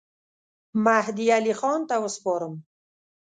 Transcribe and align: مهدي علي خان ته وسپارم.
مهدي 0.85 1.25
علي 1.37 1.53
خان 1.59 1.79
ته 1.89 1.95
وسپارم. 2.03 2.53